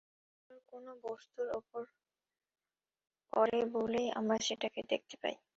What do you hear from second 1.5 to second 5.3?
ওপর পড়ে বলেই আমরা সেটাকে দেখতে